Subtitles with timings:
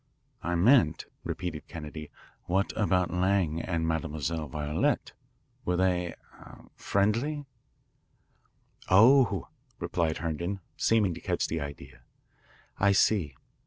[0.41, 2.09] "I meant," repeated Kennedy,
[2.45, 5.11] "what about Lang and Mademoiselle Violette.
[5.63, 7.45] Were they ah friendly?"
[8.89, 12.01] "Oh," replied Herndon, seeming to catch the idea.
[12.79, 13.35] "I see.